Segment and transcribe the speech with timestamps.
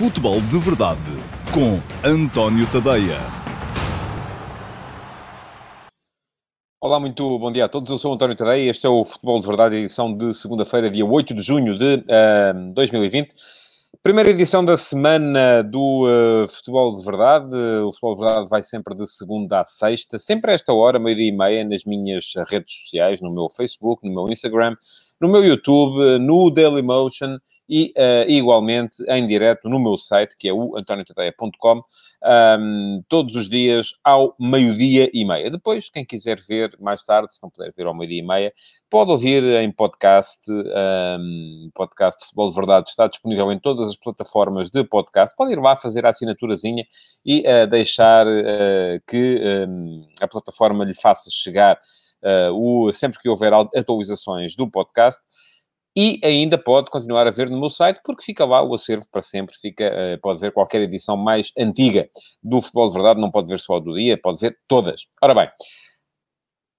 [0.00, 0.98] Futebol de Verdade
[1.52, 3.18] com António Tadeia.
[6.80, 7.90] Olá, muito bom dia a todos.
[7.90, 8.70] Eu sou António Tadeia.
[8.70, 12.72] Este é o Futebol de Verdade, edição de segunda-feira, dia 8 de junho de uh,
[12.72, 13.34] 2020.
[14.02, 17.54] Primeira edição da semana do uh, Futebol de Verdade.
[17.84, 21.28] O Futebol de Verdade vai sempre de segunda a sexta, sempre a esta hora, meio-dia
[21.28, 24.74] e meia, nas minhas redes sociais, no meu Facebook, no meu Instagram,
[25.20, 27.38] no meu YouTube, no Dailymotion
[27.68, 31.82] e, uh, igualmente, em direto no meu site, que é o antoniotadeia.com,
[32.58, 35.50] um, todos os dias ao meio-dia e meia.
[35.50, 38.52] Depois, quem quiser ver mais tarde, se não puder ver ao meio-dia e meia,
[38.90, 40.40] pode ouvir em podcast.
[40.50, 45.36] Um, podcast Futebol de Verdade está disponível em todas as plataformas de podcast.
[45.36, 46.84] Pode ir lá fazer a assinaturazinha
[47.24, 51.78] e uh, deixar uh, que um, a plataforma lhe faça chegar
[52.52, 55.20] o, sempre que houver atualizações do podcast.
[55.96, 59.22] E ainda pode continuar a ver no meu site, porque fica lá o acervo para
[59.22, 59.56] sempre.
[59.60, 62.08] Fica, uh, pode ver qualquer edição mais antiga
[62.42, 65.02] do Futebol de Verdade, não pode ver só do dia, pode ver todas.
[65.20, 65.50] Ora bem,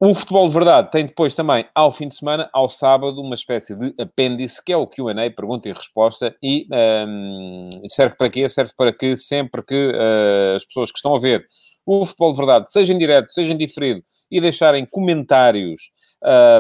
[0.03, 3.75] o Futebol de Verdade tem depois também, ao fim de semana, ao sábado, uma espécie
[3.75, 6.66] de apêndice, que é o Q&A, pergunta e resposta, e
[7.08, 8.50] um, serve para quê?
[8.50, 11.45] Serve para que sempre que uh, as pessoas que estão a ver
[11.86, 14.02] o Futebol de Verdade, seja em direto, seja em diferido,
[14.32, 15.92] e deixarem comentários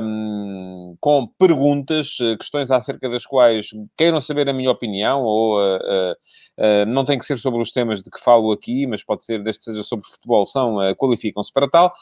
[0.03, 5.77] um, com perguntas, eh, questões acerca das quais queiram saber a minha opinião, ou uh,
[5.77, 6.11] uh,
[6.57, 9.43] uh, não tem que ser sobre os temas de que falo aqui, mas pode ser,
[9.43, 11.93] desde que seja sobre futebol, são, qualificam-se para tal,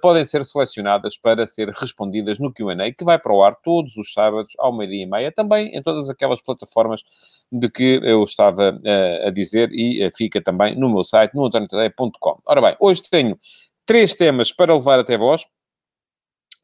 [0.00, 4.12] podem ser selecionadas para ser respondidas no QA, que vai para o ar todos os
[4.12, 7.02] sábados ao meio-dia e meia, também em todas aquelas plataformas
[7.50, 8.80] de que eu estava
[9.26, 12.40] a dizer, e fica também no meu site, no antoniotadeia.com.
[12.46, 13.38] Ora bem, hoje tenho
[13.86, 15.44] três temas para levar até vós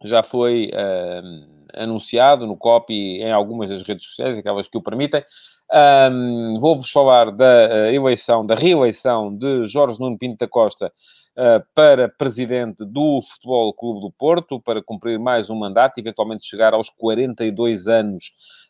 [0.05, 5.23] já foi uh, anunciado no copy em algumas das redes sociais, aquelas que o permitem.
[6.11, 10.87] Um, Vou-vos falar da uh, eleição, da reeleição de Jorge Nuno Pinto da Costa
[11.37, 16.73] uh, para presidente do Futebol Clube do Porto, para cumprir mais um mandato, eventualmente chegar
[16.73, 18.25] aos 42 anos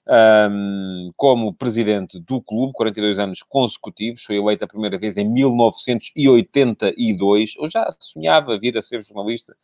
[0.09, 7.55] um, como presidente do clube, 42 anos consecutivos, foi eleito a primeira vez em 1982.
[7.59, 9.55] Eu já sonhava vir a ser jornalista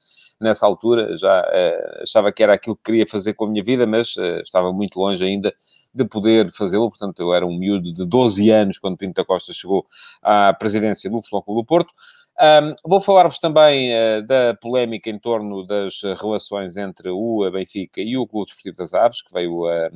[0.41, 3.87] nessa altura, já uh, achava que era aquilo que queria fazer com a minha vida,
[3.87, 5.54] mas uh, estava muito longe ainda
[5.94, 6.91] de poder fazê-lo.
[6.91, 9.87] Portanto, eu era um miúdo de 12 anos quando Pinto da Costa chegou
[10.22, 11.93] à presidência do Futebol Clube do Porto.
[12.41, 18.17] Um, vou falar-vos também uh, da polémica em torno das relações entre o Benfica e
[18.17, 19.91] o Clube Desportivo das Aves, que veio a,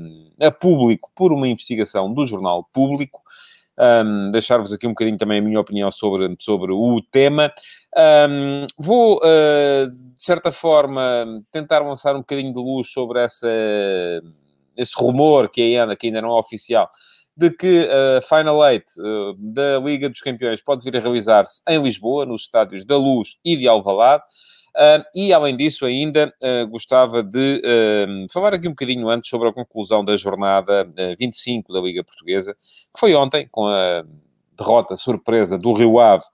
[0.46, 3.20] a público por uma investigação do Jornal Público.
[3.78, 7.52] Um, Deixar-vos aqui um bocadinho também a minha opinião sobre, sobre o tema.
[7.96, 13.48] Um, vou, uh, de certa forma, tentar lançar um bocadinho de luz sobre essa,
[14.76, 16.90] esse rumor que ainda, que ainda não é oficial,
[17.38, 21.80] de que a Final Eight uh, da Liga dos Campeões pode vir a realizar-se em
[21.80, 24.24] Lisboa, nos estádios da Luz e de Alvalade.
[24.76, 29.48] Uh, e, além disso, ainda uh, gostava de uh, falar aqui um bocadinho antes sobre
[29.48, 30.84] a conclusão da jornada
[31.16, 34.04] 25 da Liga Portuguesa, que foi ontem, com a
[34.56, 36.24] derrota surpresa do Rio Ave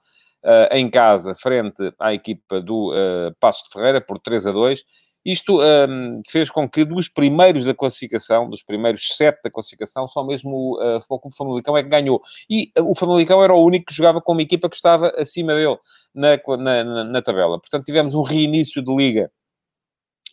[0.73, 2.93] em casa, frente à equipa do
[3.41, 4.85] Passos de Ferreira, por 3 a 2
[5.25, 10.25] isto um, fez com que dos primeiros da classificação, dos primeiros sete da classificação, só
[10.25, 12.21] mesmo uh, o Futebol Clube Famalicão é que ganhou.
[12.49, 15.55] E uh, o Famalicão era o único que jogava com uma equipa que estava acima
[15.55, 15.79] dele
[16.15, 17.59] na, na, na tabela.
[17.59, 19.31] Portanto, tivemos um reinício de liga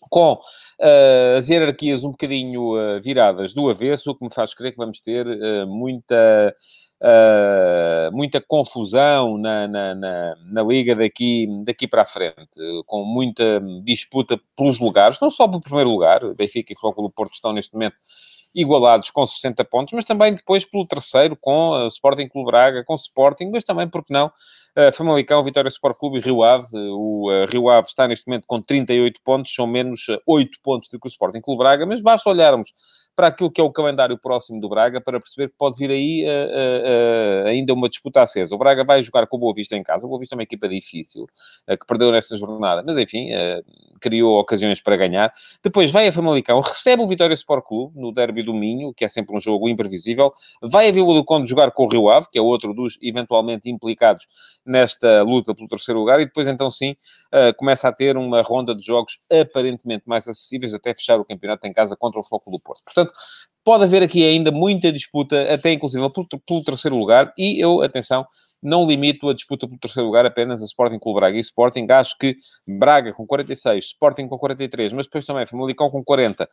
[0.09, 4.71] com uh, as hierarquias um bocadinho uh, viradas do avesso, o que me faz crer
[4.71, 6.53] que vamos ter uh, muita
[7.01, 13.59] uh, muita confusão na, na, na, na, Liga daqui, daqui para a frente, com muita
[13.83, 17.95] disputa pelos lugares, não só pelo primeiro lugar, Benfica e do Porto estão neste momento
[18.53, 22.95] igualados com 60 pontos, mas também depois pelo terceiro, com o Sporting Clube Braga, com
[22.95, 26.65] Sporting, mas também, porque não, uh, Famalicão, Vitória Sport Clube e Rio Ave.
[26.73, 30.99] O uh, Rio Ave está neste momento com 38 pontos, são menos 8 pontos do
[30.99, 32.73] que o Sporting Clube Braga, mas basta olharmos
[33.15, 36.25] para aquilo que é o calendário próximo do Braga, para perceber que pode vir aí
[36.25, 38.55] uh, uh, uh, ainda uma disputa acesa.
[38.55, 40.05] O Braga vai jogar com o Boa Vista em casa.
[40.05, 41.27] O Boa Vista é uma equipa difícil,
[41.67, 43.29] que perdeu nesta jornada, mas enfim,
[43.99, 45.33] criou ocasiões para ganhar.
[45.63, 49.09] Depois vai a Famalicão, recebe o Vitória Sport Clube no derby do Minho, que é
[49.09, 50.31] sempre um jogo imprevisível.
[50.61, 53.69] Vai a Vila do Conde jogar com o Rio Ave, que é outro dos eventualmente
[53.69, 54.27] implicados
[54.65, 56.95] nesta luta pelo terceiro lugar, e depois então sim
[57.57, 61.73] começa a ter uma ronda de jogos aparentemente mais acessíveis até fechar o campeonato em
[61.73, 62.83] casa contra o Futebol do Porto.
[62.83, 63.13] Portanto, Portanto,
[63.63, 68.25] pode haver aqui ainda muita disputa, até inclusive pelo, pelo terceiro lugar, e eu, atenção,
[68.61, 71.87] não limito a disputa pelo terceiro lugar apenas a Sporting Clube Braga e Sporting.
[71.89, 72.35] Acho que
[72.67, 76.49] Braga com 46, Sporting com 43, mas depois também Famalicão com 40,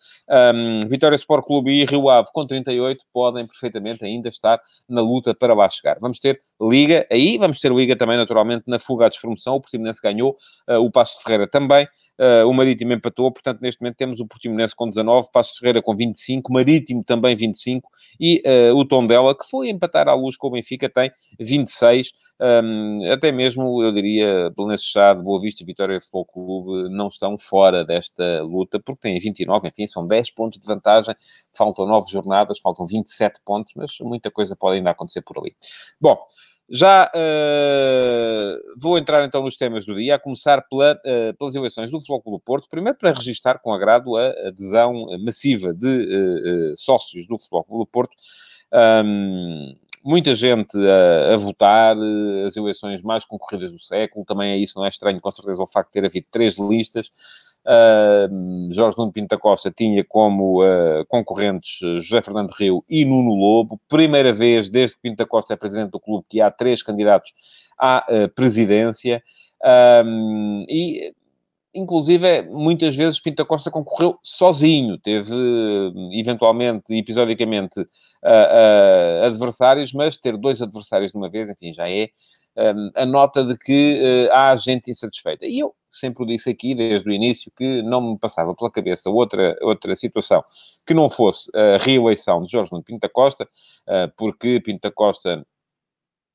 [0.54, 5.34] um, Vitória Sport Clube e Rio Ave com 38 podem perfeitamente ainda estar na luta
[5.34, 5.98] para lá chegar.
[6.00, 9.56] Vamos ter Liga aí, vamos ter Liga também naturalmente na fuga à despromoção.
[9.56, 10.36] O Portimonense ganhou,
[10.68, 11.86] uh, o Passo Ferreira também,
[12.18, 15.94] uh, o Marítimo empatou, portanto neste momento temos o Portimonense com 19, Passo Ferreira com
[15.94, 17.88] 25, Marítimo também 25
[18.20, 21.97] e uh, o Tondela, que foi empatar à luz com o Benfica, tem 26.
[22.40, 27.36] Um, até mesmo, eu diria, Belenenses Chade, Boa Vista e Vitória Futebol Clube não estão
[27.38, 31.14] fora desta luta, porque têm 29, enfim, são 10 pontos de vantagem,
[31.56, 35.54] faltam 9 jornadas, faltam 27 pontos, mas muita coisa pode ainda acontecer por ali.
[36.00, 36.16] Bom,
[36.70, 41.90] já uh, vou entrar então nos temas do dia, a começar pela, uh, pelas eleições
[41.90, 42.68] do Futebol Clube Porto.
[42.68, 47.86] Primeiro para registar com agrado a adesão massiva de uh, sócios do Futebol Clube do
[47.86, 48.14] Porto.
[48.70, 49.74] Um,
[50.04, 51.96] muita gente a, a, votar,
[52.46, 54.24] as eleições mais concorridas do século.
[54.24, 57.10] Também é isso, não é estranho, com certeza, o facto de ter havido três listas.
[57.64, 63.78] Uh, Jorge Nuno Pinta Costa tinha como uh, concorrentes José Fernando Rio e Nuno Lobo.
[63.88, 67.32] Primeira vez desde que Pinta Costa é presidente do clube que há três candidatos
[67.78, 69.22] à uh, presidência.
[70.68, 71.12] e
[71.74, 75.34] inclusive, muitas vezes Pinta Costa concorreu sozinho, teve
[76.12, 77.84] eventualmente, episodicamente, uh,
[78.24, 82.08] uh, adversários, mas ter dois adversários de uma vez, enfim, já é
[82.56, 85.46] um, a nota de que uh, há gente insatisfeita.
[85.46, 89.10] E eu sempre o disse aqui, desde o início, que não me passava pela cabeça
[89.10, 90.44] outra, outra situação
[90.86, 95.44] que não fosse a reeleição de Jorge Nuno Pinta Costa, uh, porque Pinta Costa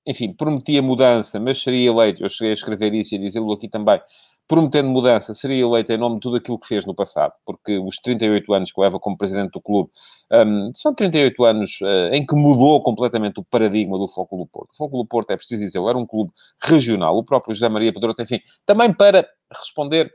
[0.06, 3.70] enfim, prometia mudança, mas seria eleito, eu cheguei a escrever isso e a dizê-lo aqui
[3.70, 4.02] também,
[4.48, 7.98] prometendo mudança, seria eleito em nome de tudo aquilo que fez no passado, porque os
[7.98, 9.90] 38 anos que leva como presidente do clube
[10.32, 14.72] um, são 38 anos uh, em que mudou completamente o paradigma do Foco do Porto.
[14.72, 16.32] O Foco do Porto, é preciso dizer, era um clube
[16.62, 20.08] regional, o próprio José Maria Pedroto, enfim, também para responder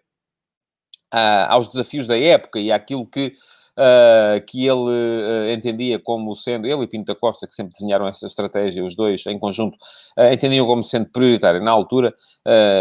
[1.12, 3.32] uh, aos desafios da época e àquilo que
[3.78, 8.08] uh, que ele uh, entendia como sendo, ele e Pinto da Costa, que sempre desenharam
[8.08, 9.76] essa estratégia, os dois em conjunto,
[10.18, 11.60] uh, entendiam como sendo prioritária.
[11.60, 12.12] Na altura,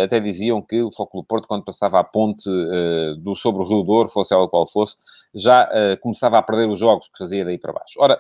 [0.04, 2.50] até diziam que o Foco do Porto, quando passava a ponte
[3.20, 4.96] do, sobre o Rio Douro, fosse ela qual fosse,
[5.36, 5.70] já
[6.02, 7.96] começava a perder os jogos que fazia daí para baixo.
[8.00, 8.20] Ora,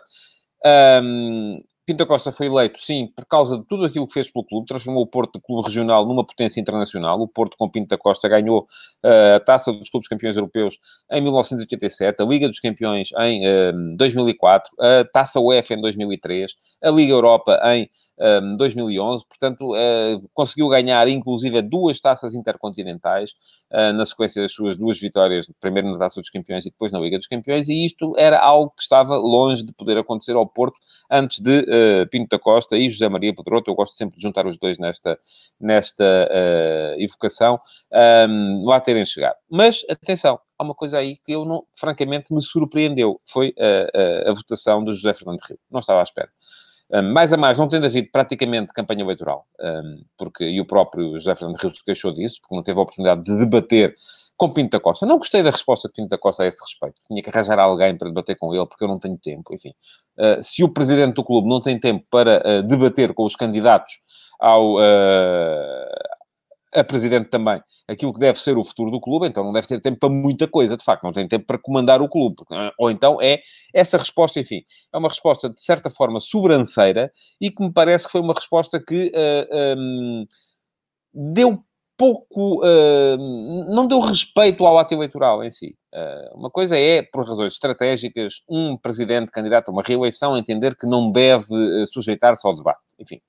[1.01, 4.67] um, Pinto Costa foi eleito, sim, por causa de tudo aquilo que fez pelo clube,
[4.67, 7.17] transformou o Porto de clube regional numa potência internacional.
[7.21, 8.67] O Porto, com Pinto Costa, ganhou
[9.05, 10.77] uh, a Taça dos Clubes Campeões Europeus
[11.09, 16.51] em 1987, a Liga dos Campeões em eh, 2004, a Taça UEFA em 2003,
[16.83, 17.87] a Liga Europa em
[18.57, 23.31] 2011, portanto, uh, conseguiu ganhar inclusive duas taças intercontinentais
[23.71, 26.99] uh, na sequência das suas duas vitórias, primeiro na Taça dos Campeões e depois na
[26.99, 30.77] Liga dos Campeões, e isto era algo que estava longe de poder acontecer ao Porto
[31.11, 33.69] antes de uh, Pinto da Costa e José Maria Pedroto.
[33.69, 35.17] Eu gosto sempre de juntar os dois nesta,
[35.59, 36.29] nesta
[36.97, 37.59] evocação,
[38.29, 39.35] um, lá terem chegado.
[39.49, 43.21] Mas, atenção, há uma coisa aí que eu, não, francamente, me surpreendeu.
[43.25, 45.59] Foi a, a, a votação do José Fernando Rio.
[45.71, 46.29] Não estava à espera
[47.13, 49.45] mais a mais, não tendo havido praticamente campanha eleitoral,
[50.17, 53.37] porque, e o próprio José Fernando Rios queixou disso, porque não teve a oportunidade de
[53.37, 53.93] debater
[54.37, 55.05] com Pinto da Costa.
[55.05, 57.01] Não gostei da resposta de Pinto da Costa a esse respeito.
[57.07, 59.53] Tinha que arranjar alguém para debater com ele, porque eu não tenho tempo.
[59.53, 59.73] Enfim,
[60.17, 63.95] uh, se o presidente do clube não tem tempo para uh, debater com os candidatos
[64.39, 65.86] ao, uh,
[66.77, 69.81] a presidente também aquilo que deve ser o futuro do clube, então não deve ter
[69.81, 72.35] tempo para muita coisa, de facto, não tem tempo para comandar o clube.
[72.51, 72.71] É?
[72.77, 73.39] Ou então é
[73.73, 74.61] essa resposta, enfim,
[74.93, 78.79] é uma resposta de certa forma sobranceira e que me parece que foi uma resposta
[78.79, 81.63] que uh, eh, um, ehm, deu
[81.97, 85.75] pouco, uh, não deu respeito ao ato eleitoral em si.
[85.93, 90.85] Uh, uma coisa é, por razões estratégicas, um presidente candidato a uma reeleição entender que
[90.85, 91.47] não deve
[91.87, 92.79] sujeitar-se ao debate.
[92.99, 93.19] Enfim,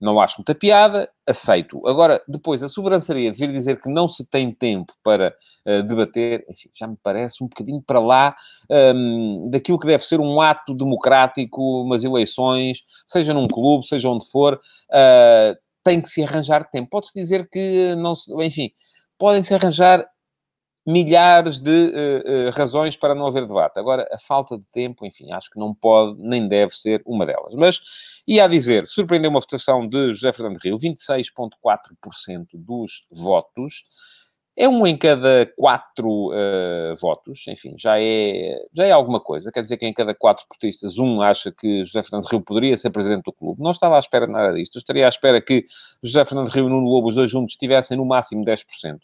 [0.00, 1.86] não acho muita piada, aceito.
[1.86, 5.34] Agora, depois, a sobrançaria de vir dizer que não se tem tempo para
[5.66, 8.36] uh, debater, enfim, já me parece um bocadinho para lá
[8.70, 14.28] um, daquilo que deve ser um ato democrático, umas eleições, seja num clube, seja onde
[14.30, 16.90] for, uh, tem que se arranjar tempo.
[16.90, 18.70] Pode-se dizer que não se, enfim,
[19.18, 20.04] podem-se arranjar
[20.86, 23.78] milhares de uh, uh, razões para não haver debate.
[23.78, 27.54] Agora, a falta de tempo, enfim, acho que não pode nem deve ser uma delas.
[27.54, 27.80] Mas,
[28.26, 33.82] e a dizer, surpreendeu uma votação de José Fernando Rio, 26,4% dos votos.
[34.56, 39.50] É um em cada quatro uh, votos, enfim, já é, já é alguma coisa.
[39.50, 42.90] Quer dizer que em cada quatro portistas, um acha que José Fernando Rio poderia ser
[42.90, 43.60] presidente do clube.
[43.60, 44.76] Não estava à espera de nada disto.
[44.76, 45.64] Eu estaria à espera que
[46.02, 48.98] José Fernando Rio e Nuno Lobo, os dois juntos, tivessem no máximo 10%.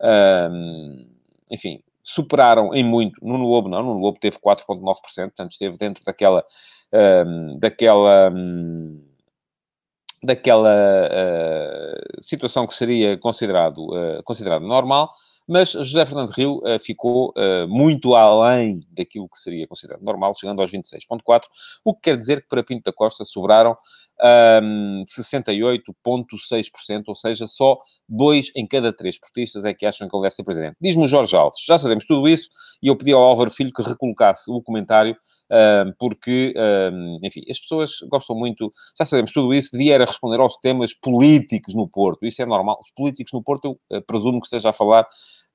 [0.00, 1.15] Um,
[1.50, 3.18] enfim, superaram em muito.
[3.24, 4.64] Nuno Lobo não, Nuno Lobo teve 4,9%,
[5.04, 6.44] portanto esteve dentro daquela,
[7.26, 9.04] um, daquela, um,
[10.22, 15.10] daquela uh, situação que seria considerado, uh, considerado normal,
[15.48, 17.34] mas José Fernando Rio uh, ficou
[17.68, 21.42] muito além daquilo que seria considerado normal, chegando aos 26,4,
[21.84, 23.76] o que quer dizer que para Pinto da Costa sobraram
[24.62, 30.22] um, 68,6%, ou seja, só dois em cada três portistas é que acham que ele
[30.22, 30.76] deve ser presidente.
[30.80, 32.48] Diz-me o Jorge Alves, já sabemos tudo isso,
[32.82, 35.16] e eu pedi ao Álvaro Filho que recolocasse o comentário,
[35.50, 40.40] um, porque, um, enfim, as pessoas gostam muito, já sabemos tudo isso, devia era responder
[40.40, 42.78] aos temas políticos no Porto, isso é normal.
[42.80, 45.06] Os políticos no Porto, eu uh, presumo que esteja a falar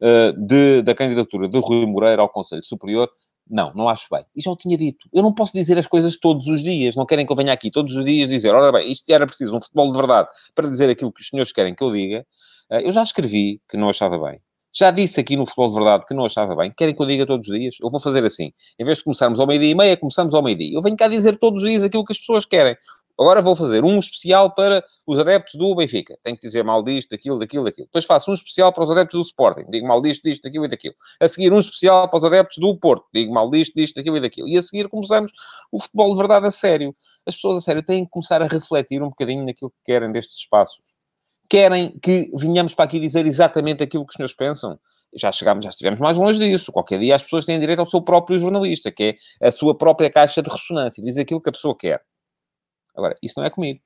[0.02, 3.10] uh, de, da candidatura de Rui Moreira ao Conselho Superior,
[3.52, 4.24] não, não acho bem.
[4.36, 5.08] E já o tinha dito.
[5.14, 6.96] Eu não posso dizer as coisas todos os dias.
[6.96, 9.56] Não querem que eu venha aqui todos os dias dizer, ora bem, isto era preciso
[9.56, 12.26] um futebol de verdade para dizer aquilo que os senhores querem que eu diga.
[12.72, 14.40] Eh, eu já escrevi que não achava bem.
[14.74, 16.72] Já disse aqui no Futebol de Verdade que não achava bem.
[16.76, 17.76] Querem que eu diga todos os dias?
[17.82, 18.54] Eu vou fazer assim.
[18.80, 20.78] Em vez de começarmos ao meio-dia e meia, começamos ao meio-dia.
[20.78, 22.76] Eu venho cá dizer todos os dias aquilo que as pessoas querem.
[23.20, 26.18] Agora vou fazer um especial para os adeptos do Benfica.
[26.24, 27.88] Tenho que dizer mal disto, daquilo, daquilo, daquilo.
[27.88, 29.70] Depois faço um especial para os adeptos do Sporting.
[29.70, 30.96] Digo mal disto, disto, daquilo e daquilo.
[31.20, 33.06] A seguir um especial para os adeptos do Porto.
[33.14, 34.48] Digo mal disto, disto, daquilo e daquilo.
[34.48, 35.32] E a seguir começamos
[35.72, 36.96] o futebol de verdade a sério.
[37.26, 40.38] As pessoas a sério têm que começar a refletir um bocadinho naquilo que querem destes
[40.38, 40.82] espaços.
[41.50, 44.80] Querem que venhamos para aqui dizer exatamente aquilo que os senhores pensam?
[45.14, 46.72] já chegámos, já estivemos mais longe disso.
[46.72, 50.10] Qualquer dia as pessoas têm direito ao seu próprio jornalista, que é a sua própria
[50.10, 52.02] caixa de ressonância, diz aquilo que a pessoa quer.
[52.96, 53.80] Agora, isso não é comigo.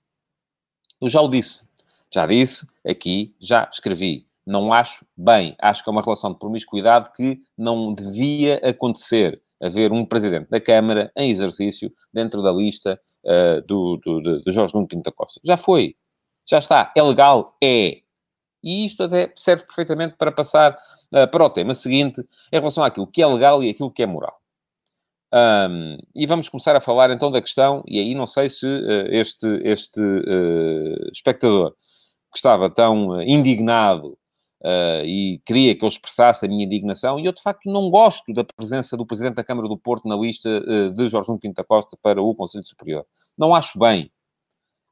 [1.01, 1.67] Eu já o disse.
[2.13, 4.27] Já disse aqui, já escrevi.
[4.45, 5.55] Não acho bem.
[5.59, 9.41] Acho que é uma relação de promiscuidade que não devia acontecer.
[9.61, 14.51] Haver um presidente da Câmara em exercício dentro da lista uh, do, do, de, de
[14.51, 15.39] Jorge Nuno Pinto da Costa.
[15.43, 15.95] Já foi.
[16.47, 16.91] Já está.
[16.95, 17.55] É legal?
[17.63, 18.01] É.
[18.63, 20.75] E isto até serve perfeitamente para passar
[21.13, 22.21] uh, para o tema seguinte,
[22.51, 24.39] em relação àquilo que é legal e aquilo que é moral.
[25.33, 29.07] Um, e vamos começar a falar então da questão, e aí não sei se uh,
[29.09, 31.71] este, este uh, espectador
[32.31, 34.17] que estava tão indignado
[34.63, 38.31] uh, e queria que eu expressasse a minha indignação, e eu de facto não gosto
[38.33, 40.61] da presença do Presidente da Câmara do Porto na lista
[40.93, 43.05] de Jorge Pinto da Costa para o Conselho Superior.
[43.37, 44.09] Não acho bem.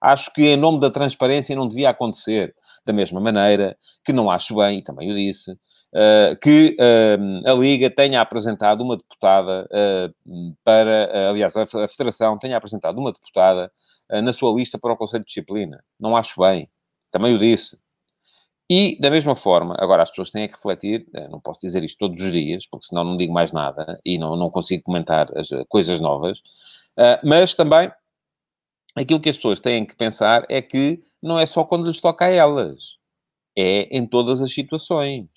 [0.03, 2.53] Acho que em nome da transparência não devia acontecer.
[2.85, 7.53] Da mesma maneira que não acho bem, e também o disse, uh, que uh, a
[7.53, 13.71] Liga tenha apresentado uma deputada uh, para, aliás, a, a Federação tenha apresentado uma deputada
[14.21, 15.81] na sua lista para o Conselho de Disciplina.
[15.99, 16.67] Não acho bem.
[17.09, 17.79] Também o disse.
[18.69, 22.21] E, da mesma forma, agora as pessoas têm que refletir, não posso dizer isto todos
[22.21, 25.99] os dias, porque senão não digo mais nada e não, não consigo comentar as coisas
[25.99, 26.41] novas,
[27.23, 27.91] mas também
[28.95, 32.25] aquilo que as pessoas têm que pensar é que não é só quando lhes toca
[32.25, 32.97] a elas,
[33.57, 35.27] é em todas as situações.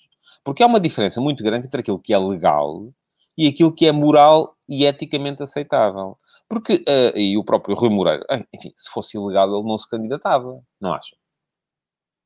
[0.45, 2.93] Porque há uma diferença muito grande entre aquilo que é legal
[3.37, 6.17] e aquilo que é moral e eticamente aceitável.
[6.49, 10.61] Porque, uh, e o próprio Rui Moreira, enfim, se fosse ilegal ele não se candidatava,
[10.81, 11.17] não acha?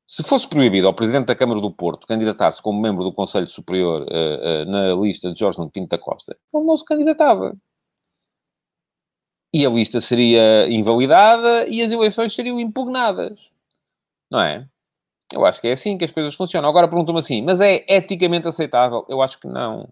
[0.07, 4.01] Se fosse proibido ao Presidente da Câmara do Porto candidatar-se como membro do Conselho Superior
[4.03, 7.55] uh, uh, na lista de Jorge Pinto da Costa, ele não se candidatava.
[9.53, 13.37] E a lista seria invalidada e as eleições seriam impugnadas.
[14.29, 14.65] Não é?
[15.33, 16.69] Eu acho que é assim que as coisas funcionam.
[16.69, 19.05] Agora perguntam-me assim, mas é eticamente aceitável?
[19.09, 19.89] Eu acho que não.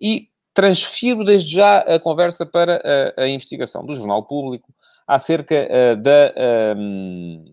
[0.00, 2.82] E transfiro desde já a conversa para
[3.16, 4.74] a, a investigação do Jornal Público
[5.06, 6.34] acerca uh, da,
[6.76, 7.44] uh,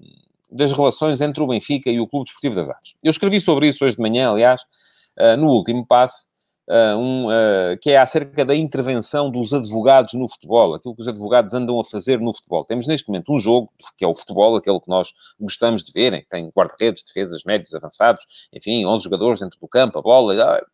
[0.50, 2.96] das relações entre o Benfica e o Clube Desportivo das Artes.
[3.04, 4.62] Eu escrevi sobre isso hoje de manhã, aliás,
[5.20, 6.26] uh, no último passe,
[6.70, 11.08] uh, um, uh, que é acerca da intervenção dos advogados no futebol, aquilo que os
[11.08, 12.66] advogados andam a fazer no futebol.
[12.66, 16.22] Temos neste momento um jogo, que é o futebol, aquele que nós gostamos de ver,
[16.22, 20.34] que tem guarda-redes, defesas, médios, avançados, enfim, 11 jogadores dentro do campo, a bola.
[20.44, 20.66] Ah,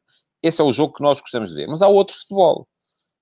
[0.41, 1.67] esse é o jogo que nós gostamos de ver.
[1.67, 2.67] Mas há outro futebol.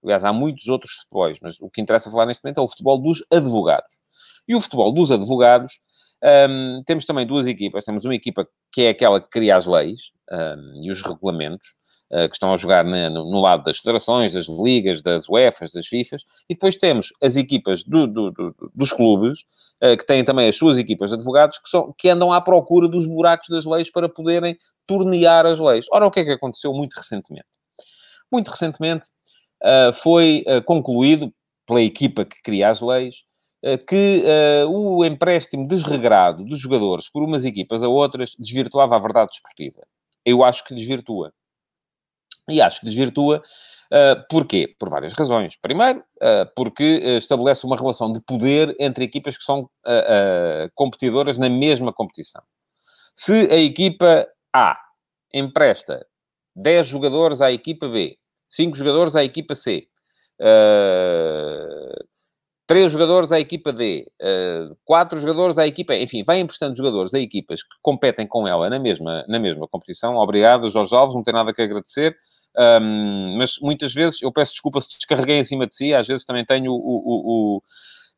[0.03, 2.97] Aliás, há muitos outros futebols, mas o que interessa falar neste momento é o futebol
[2.97, 3.97] dos advogados.
[4.47, 5.73] E o futebol dos advogados,
[6.49, 7.83] um, temos também duas equipas.
[7.83, 11.75] Temos uma equipa que é aquela que cria as leis um, e os regulamentos,
[12.09, 16.55] que estão a jogar no, lado das federações, das ligas, das UEFAs, das FIFAs, e
[16.55, 19.41] depois temos as equipas do, do, do, dos clubes,
[19.83, 22.87] uh, que têm também as suas equipas de advogados, que, são, que andam à procura
[22.87, 25.85] dos buracos das leis para poderem tornear as leis.
[25.91, 27.47] Ora, o que é que aconteceu muito recentemente?
[28.31, 29.07] Muito recentemente
[29.63, 31.31] uh, foi concluído
[31.67, 33.17] pela equipa que cria as leis,
[33.87, 39.31] que uh, o empréstimo desregrado dos jogadores por umas equipas a outras desvirtuava a verdade
[39.31, 39.85] desportiva.
[40.25, 41.33] Eu acho que desvirtua.
[42.51, 43.41] E acho que desvirtua.
[43.91, 44.75] Uh, porquê?
[44.77, 45.55] Por várias razões.
[45.59, 49.69] Primeiro, uh, porque uh, estabelece uma relação de poder entre equipas que são
[50.75, 52.43] competidoras na mesma competição.
[53.15, 54.77] Se a equipa A
[55.33, 56.05] empresta
[56.55, 59.87] 10 jogadores à equipa B, 5 jogadores à equipa C,
[62.69, 66.03] três jogadores à equipa D, uh, quatro jogadores à equipa E.
[66.03, 70.17] Enfim, vai emprestando jogadores a equipas que competem com ela na mesma, na mesma competição.
[70.17, 72.15] Obrigado, Jorge Alves, não tem nada que agradecer.
[72.57, 76.25] Um, mas muitas vezes, eu peço desculpa se descarreguei em cima de si, às vezes
[76.25, 77.63] também tenho o, o, o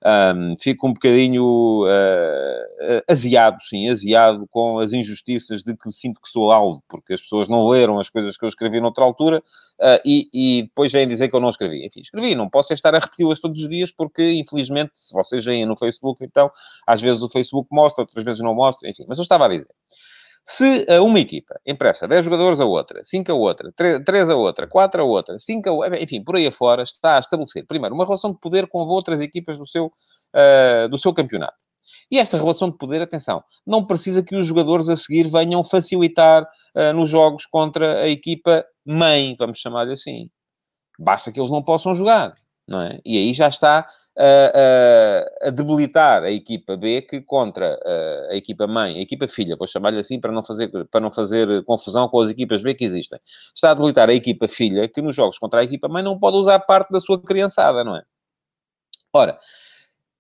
[0.04, 6.28] um, fico um bocadinho uh, aziado, sim, aziado com as injustiças de que sinto que
[6.28, 9.38] sou alvo, porque as pessoas não leram as coisas que eu escrevi noutra altura
[9.80, 11.86] uh, e, e, depois vêm dizer que eu não escrevi.
[11.86, 15.46] Enfim, escrevi, não posso é estar a repeti-las todos os dias, porque infelizmente, se vocês
[15.46, 16.50] veem no Facebook, então,
[16.88, 19.70] às vezes o Facebook mostra, outras vezes não mostra, enfim, mas eu estava a dizer.
[20.44, 24.68] Se uma equipa empresta 10 jogadores a outra, 5 a outra, 3, 3 a outra,
[24.68, 28.06] 4 a outra, 5 a outra, enfim, por aí afora, está a estabelecer, primeiro, uma
[28.06, 31.56] relação de poder com outras equipas do seu, uh, do seu campeonato.
[32.12, 36.44] E esta relação de poder, atenção, não precisa que os jogadores a seguir venham facilitar
[36.44, 40.30] uh, nos jogos contra a equipa mãe, vamos chamar-lhe assim.
[41.00, 42.36] Basta que eles não possam jogar,
[42.68, 43.00] não é?
[43.06, 43.88] E aí já está
[44.18, 49.56] a, a, debilitar a equipa B que contra a, a equipa mãe, a equipa filha,
[49.56, 52.84] vou chamar-lhe assim para não, fazer, para não fazer confusão com as equipas B que
[52.84, 53.20] existem.
[53.56, 56.38] Está a debilitar a equipa filha que nos jogos contra a equipa mãe não pode
[56.38, 58.04] usar parte da sua criançada, não é?
[59.14, 59.40] Ora,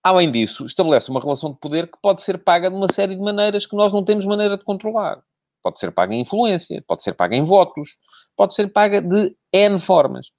[0.03, 3.21] além disso, estabelece uma relação de poder que pode ser paga de uma série de
[3.21, 5.21] maneiras que nós não temos maneira de controlar.
[5.62, 7.98] Pode ser paga em influência, pode ser paga em votos,
[8.36, 10.31] pode ser paga de N formas.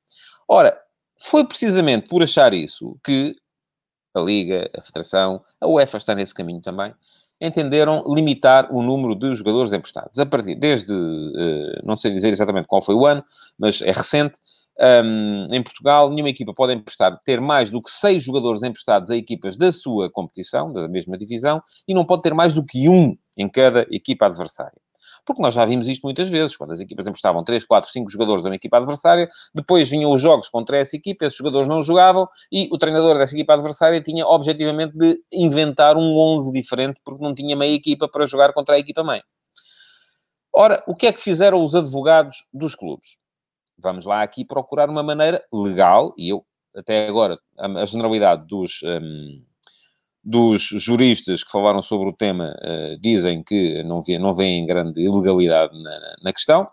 [0.49, 0.77] Ora,
[1.23, 3.35] foi precisamente por achar isso que
[4.15, 6.95] a Liga, a Federação, a UEFA está nesse caminho também,
[7.41, 10.19] entenderam limitar o número de jogadores emprestados.
[10.19, 13.25] A partir, desde, eh, não sei dizer exatamente qual foi o ano,
[13.59, 14.39] mas é recente,
[14.81, 19.17] um, em Portugal, nenhuma equipa pode emprestar, ter mais do que seis jogadores emprestados a
[19.17, 23.17] equipas da sua competição, da mesma divisão, e não pode ter mais do que um
[23.37, 24.81] em cada equipa adversária.
[25.25, 28.45] Porque nós já vimos isto muitas vezes, quando as equipas emprestavam 3, 4, 5 jogadores
[28.45, 32.29] a uma equipa adversária, depois vinham os jogos contra essa equipa, esses jogadores não jogavam
[32.51, 37.35] e o treinador dessa equipa adversária tinha objetivamente de inventar um 11 diferente porque não
[37.35, 39.23] tinha meia equipa para jogar contra a equipa mãe.
[40.55, 43.17] Ora, o que é que fizeram os advogados dos clubes?
[43.79, 46.45] Vamos lá aqui procurar uma maneira legal, e eu,
[46.77, 49.43] até agora, a generalidade dos, um,
[50.25, 55.01] dos juristas que falaram sobre o tema uh, dizem que não, vê, não veem grande
[55.01, 56.69] ilegalidade na, na questão.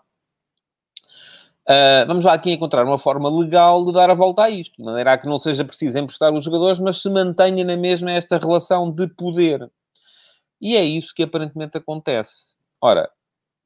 [1.68, 4.84] Uh, vamos lá aqui encontrar uma forma legal de dar a volta a isto, de
[4.84, 8.38] maneira a que não seja preciso emprestar os jogadores, mas se mantenha na mesma esta
[8.38, 9.70] relação de poder.
[10.60, 12.56] E é isso que aparentemente acontece.
[12.80, 13.10] Ora,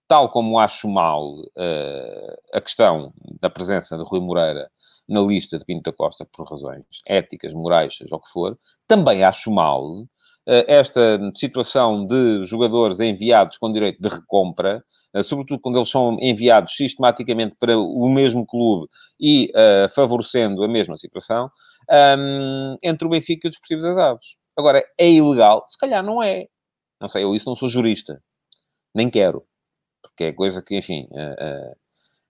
[0.09, 4.71] tal como acho mal uh, a questão da presença de Rui Moreira
[5.09, 9.23] na lista de Pinto da Costa por razões éticas, morais, seja o que for, também
[9.23, 10.07] acho mal
[10.47, 14.83] uh, esta situação de jogadores enviados com direito de recompra,
[15.15, 18.89] uh, sobretudo quando eles são enviados sistematicamente para o mesmo clube
[19.21, 21.51] e uh, favorecendo a mesma situação,
[22.19, 24.37] um, entre o Benfica e o Desportivo das Aves.
[24.57, 25.65] Agora, é ilegal?
[25.67, 26.47] Se calhar não é.
[27.01, 28.23] Não sei, eu isso não sou jurista.
[28.95, 29.45] Nem quero.
[30.01, 31.77] Porque é coisa que, enfim, uh,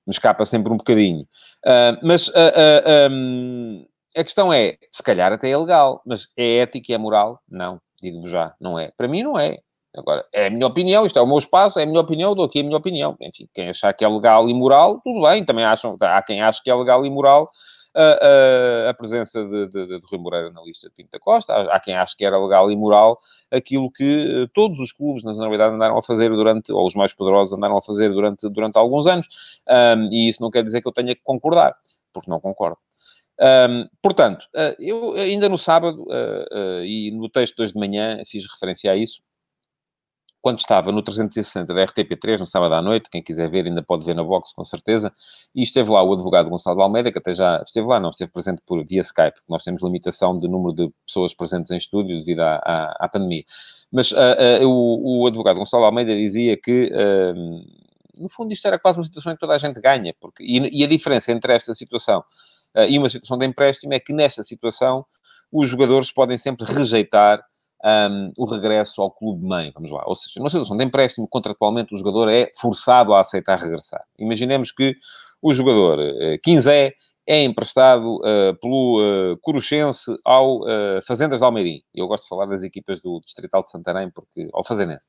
[0.07, 1.23] me escapa sempre um bocadinho.
[1.65, 3.87] Uh, mas uh, uh, um,
[4.17, 7.41] a questão é, se calhar até é legal, mas é ético e é moral?
[7.49, 8.91] Não, digo-vos já, não é.
[8.97, 9.59] Para mim não é.
[9.97, 12.45] Agora, é a minha opinião, isto é o meu espaço, é a minha opinião, dou
[12.45, 13.17] aqui a minha opinião.
[13.21, 16.61] Enfim, quem achar que é legal e moral, tudo bem, também acham, há quem acha
[16.63, 17.49] que é legal e moral,
[17.95, 21.53] a, a, presença de, de, de, Rui Moreira na lista de Pinto da Costa.
[21.53, 23.19] Há, há, quem ache que era legal e moral
[23.51, 27.13] aquilo que eh, todos os clubes, na generalidade, andaram a fazer durante, ou os mais
[27.13, 29.29] poderosos andaram a fazer durante, durante alguns anos.
[29.69, 31.77] Um, e isso não quer dizer que eu tenha que concordar,
[32.13, 32.79] porque não concordo.
[33.41, 37.79] Um, portanto, uh, eu ainda no sábado uh, uh, e no texto de hoje de
[37.79, 39.21] manhã fiz referência a isso
[40.45, 44.05] quando estava no 360 da RTP3, no sábado à noite, quem quiser ver ainda pode
[44.05, 45.11] ver na box, com certeza,
[45.55, 48.61] e esteve lá o advogado Gonçalo Almeida, que até já esteve lá, não esteve presente
[48.67, 52.41] por via Skype, porque nós temos limitação de número de pessoas presentes em estúdio devido
[52.41, 53.43] à, à, à pandemia.
[53.91, 54.17] Mas uh,
[54.63, 59.05] uh, o, o, advogado Gonçalo Almeida dizia que, uh, no fundo, isto era quase uma
[59.05, 62.23] situação em que toda a gente ganha, porque, e, e a diferença entre esta situação
[62.87, 65.07] e uma situação de empréstimo é que nesta situação
[65.51, 67.43] os jogadores podem sempre rejeitar
[67.85, 70.03] um, o regresso ao clube-mãe, vamos lá.
[70.07, 74.03] Ou seja, numa situação de empréstimo, contratualmente o jogador é forçado a aceitar regressar.
[74.19, 74.97] Imaginemos que
[75.43, 76.95] o jogador uh, Quinzé
[77.27, 79.01] é emprestado uh, pelo
[79.33, 81.83] uh, ao uh, Fazendas de Almeirim.
[81.95, 85.09] Eu gosto de falar das equipas do Distrital de Santarém, porque, ao Fazenense.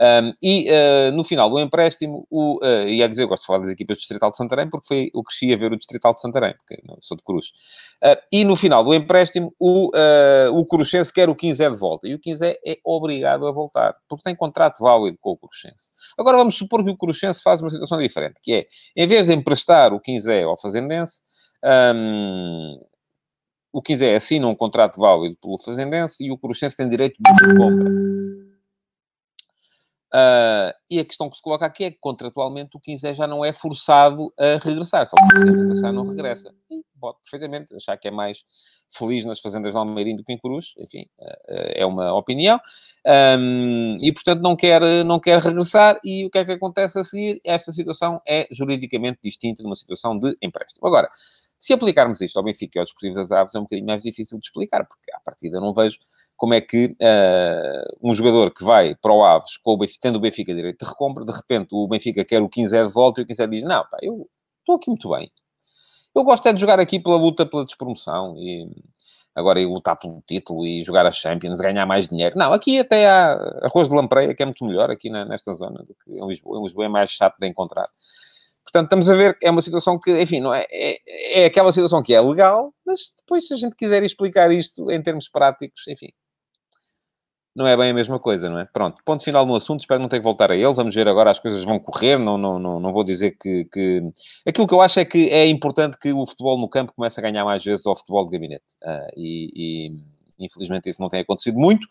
[0.00, 3.60] Um, e uh, no final do empréstimo, o, uh, ia dizer, eu gosto de falar
[3.60, 6.20] das equipas do Distrital de Santarém, porque foi, eu cresci a ver o Distrital de
[6.20, 7.48] Santarém, porque não, sou de Cruz.
[8.02, 12.08] Uh, e no final do empréstimo, o, uh, o Coruchense quer o 15 de volta.
[12.08, 15.90] E o 15 é obrigado a voltar, porque tem contrato válido com o Coruchense.
[16.18, 19.34] Agora vamos supor que o Coruchense faz uma situação diferente, que é, em vez de
[19.34, 21.20] emprestar o 15 ao Fazendense,
[21.64, 22.78] um,
[23.72, 28.53] o 15 assina um contrato válido pelo Fazendense e o Cruxense tem direito de recompra.
[30.14, 33.44] Uh, e a questão que se coloca aqui é que, contratualmente, o 15 já não
[33.44, 35.04] é forçado a regressar.
[35.06, 36.54] Só que Presidente regressar não regressa.
[36.70, 38.44] E pode perfeitamente achar que é mais
[38.96, 40.72] feliz nas fazendas de Almeirim do que em Cruz.
[40.78, 42.60] Enfim, uh, é uma opinião.
[43.04, 45.98] Um, e, portanto, não quer, não quer regressar.
[46.04, 47.40] E o que é que acontece a seguir?
[47.44, 50.86] Esta situação é juridicamente distinta de uma situação de empréstimo.
[50.86, 51.10] Agora,
[51.58, 54.38] se aplicarmos isto ao Benfica e aos Desportivos das Aves, é um bocadinho mais difícil
[54.38, 55.98] de explicar, porque, à partida, não vejo
[56.36, 60.16] como é que uh, um jogador que vai para o Aves, com o Benfica, tendo
[60.16, 63.24] o Benfica direito de recompra, de repente o Benfica quer o 15 de volta e
[63.24, 64.28] o 15 diz, não, pá, eu
[64.60, 65.30] estou aqui muito bem.
[66.14, 68.68] Eu gosto é de jogar aqui pela luta pela despromoção e
[69.34, 72.38] agora ir lutar pelo título e jogar a Champions, ganhar mais dinheiro.
[72.38, 75.82] Não, aqui até há arroz de lampreia, que é muito melhor aqui na, nesta zona
[75.82, 76.58] do que em Lisboa.
[76.58, 77.88] Em Lisboa é mais chato de encontrar.
[78.62, 81.72] Portanto, estamos a ver que é uma situação que, enfim, não é, é, é aquela
[81.72, 85.82] situação que é legal, mas depois, se a gente quiser explicar isto em termos práticos,
[85.88, 86.08] enfim,
[87.54, 88.64] não é bem a mesma coisa, não é?
[88.64, 90.72] Pronto, ponto final no assunto, espero não ter que voltar a ele.
[90.72, 94.02] Vamos ver agora, as coisas vão correr, não, não, não, não vou dizer que, que...
[94.44, 97.22] Aquilo que eu acho é que é importante que o futebol no campo comece a
[97.22, 98.64] ganhar mais vezes ao futebol de gabinete.
[98.82, 101.84] Uh, e, e, infelizmente isso não tem acontecido muito.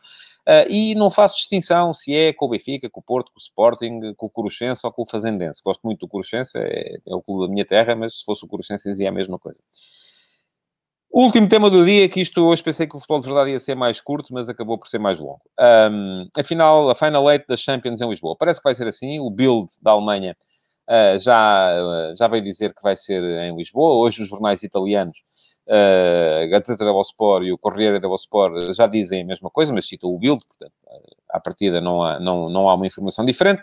[0.46, 3.42] Uh, e não faço distinção se é com o Benfica, com o Porto, com o
[3.42, 5.62] Sporting, com o Coruchense ou com o Fazendense.
[5.64, 8.50] Gosto muito do Coruchense, é, é o clube da minha terra, mas se fosse o
[8.50, 9.62] Coruchense dizia a mesma coisa.
[11.14, 13.76] Último tema do dia, que isto hoje pensei que o futebol de verdade ia ser
[13.76, 15.44] mais curto, mas acabou por ser mais longo.
[15.60, 18.36] Um, afinal, a Final Eight das Champions em Lisboa.
[18.36, 19.20] Parece que vai ser assim.
[19.20, 20.36] O Bild da Alemanha
[20.90, 24.04] uh, já, uh, já veio dizer que vai ser em Lisboa.
[24.04, 25.20] Hoje os jornais italianos,
[25.68, 29.72] uh, a Gazeta dello Sport e o Corriere dello Sport já dizem a mesma coisa,
[29.72, 30.74] mas citam o Bild, portanto,
[31.30, 33.62] à partida não há, não, não há uma informação diferente.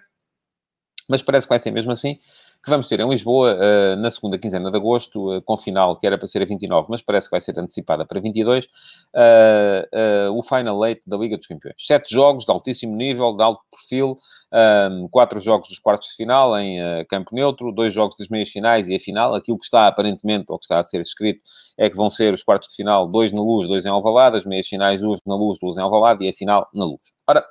[1.09, 2.17] Mas parece que vai ser mesmo assim
[2.63, 6.07] que vamos ter em Lisboa uh, na segunda quinzena de agosto, uh, com final que
[6.07, 10.43] era para ser a 29, mas parece que vai ser antecipada para 22, uh, o
[10.43, 11.77] Final Eight da Liga dos Campeões.
[11.79, 14.15] Sete jogos de altíssimo nível, de alto perfil,
[14.53, 18.89] um, quatro jogos dos quartos de final em campo neutro, dois jogos das meias finais
[18.89, 19.35] e a final.
[19.35, 21.41] Aquilo que está aparentemente, ou que está a ser escrito,
[21.79, 24.45] é que vão ser os quartos de final, dois na luz, dois em Alvalade, as
[24.45, 27.01] meias finais, duas na luz, duas em Alvalade e a final na luz.
[27.29, 27.45] Ora,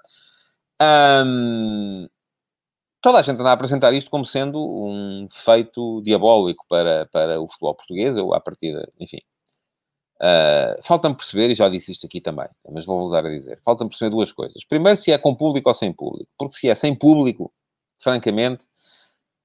[1.26, 2.08] um,
[3.02, 7.48] toda a gente anda a apresentar isto como sendo um feito diabólico para, para o
[7.48, 9.20] futebol português, ou à partida, enfim.
[10.22, 13.90] Uh, Falta-me perceber, e já disse isto aqui também, mas vou voltar a dizer, falta-me
[13.90, 14.66] perceber duas coisas.
[14.66, 16.30] Primeiro, se é com público ou sem público.
[16.38, 17.54] Porque se é sem público,
[18.02, 18.66] francamente,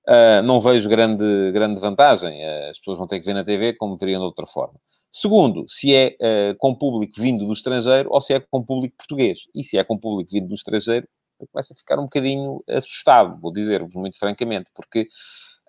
[0.08, 2.44] uh, não vejo grande, grande vantagem.
[2.44, 4.74] Uh, as pessoas vão ter que ver na TV como veriam de outra forma.
[5.12, 6.16] Segundo, se é
[6.58, 9.42] com público vindo do estrangeiro ou se é com público português.
[9.54, 11.06] E se é com público vindo do estrangeiro,
[11.40, 15.06] eu começo a ficar um bocadinho assustado, vou dizer-vos muito francamente, porque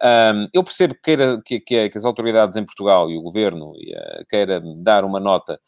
[0.02, 3.72] um, eu percebo que, queira, que, que, que, as autoridades em Portugal e o governo
[3.72, 5.60] uh, queira dar uma nota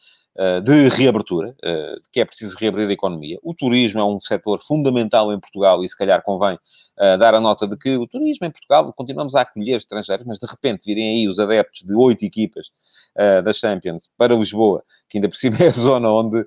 [0.64, 3.40] de reabertura, uh, que é preciso reabrir a economia.
[3.44, 6.58] O turismo é um setor fundamental em Portugal e se calhar convém
[7.20, 10.48] dar a nota de que o turismo em Portugal, continuamos a acolher estrangeiros, mas de
[10.48, 12.72] repente virem aí os adeptos de oito equipas
[13.44, 16.44] da Champions para Lisboa, que ainda por cima é a zona onde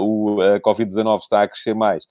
[0.00, 2.06] o uh, Covid-19 está a crescer mais.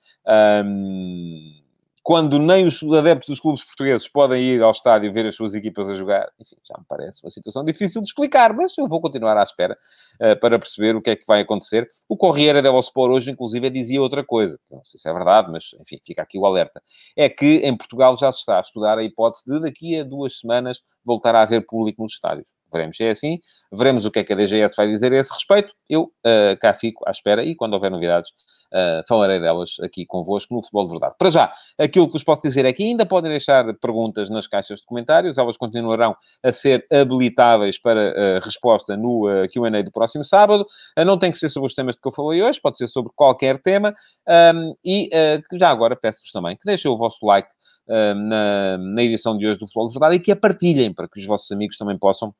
[0.66, 1.66] Um,
[2.08, 5.89] quando nem os adeptos dos clubes portugueses podem ir ao estádio ver as suas equipas
[5.89, 9.36] a jogar, enfim, já me parece uma situação difícil de explicar, mas eu vou continuar
[9.36, 9.78] à espera
[10.22, 11.86] uh, para perceber o que é que vai acontecer.
[12.08, 15.72] O Corriere dello Sport hoje, inclusive, dizia outra coisa, não sei se é verdade, mas,
[15.82, 16.82] enfim, fica aqui o alerta,
[17.17, 20.39] é que em Portugal já se está a estudar a hipótese de daqui a duas
[20.39, 22.54] semanas voltar a haver público nos estádios.
[22.72, 23.38] Veremos se é assim,
[23.70, 25.74] veremos o que é que a DGS vai dizer a esse respeito.
[25.89, 28.32] Eu uh, cá fico à espera e quando houver novidades
[28.67, 31.15] Uh, falarei delas aqui convosco no Futebol de Verdade.
[31.17, 31.54] Para já,
[31.98, 35.38] aquilo que vos posso dizer é que ainda podem deixar perguntas nas caixas de comentários,
[35.38, 40.66] elas continuarão a ser habilitáveis para uh, resposta no uh, ah, QA do próximo sábado.
[41.06, 43.58] não tem que ser sobre os temas que eu falei hoje, pode ser sobre qualquer
[43.58, 43.96] tema.
[44.28, 45.10] Um, e
[45.54, 47.50] já agora peço-vos também que deixem o vosso like
[47.88, 51.20] na, na edição de hoje do Futebol de Verdade e que a partilhem para que
[51.20, 52.34] os vossos amigos também possam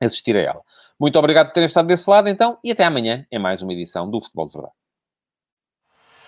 [0.00, 0.62] assistir a ela.
[1.00, 4.10] Muito obrigado por terem estado desse lado, então, e até amanhã em mais uma edição
[4.10, 4.75] do Futebol de Verdade.